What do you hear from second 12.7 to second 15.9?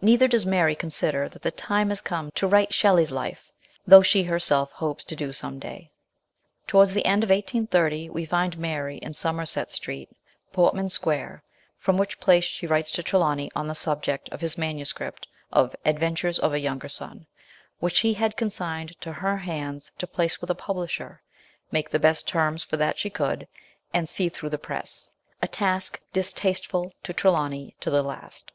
to Trelawny on the subject of his MS. of The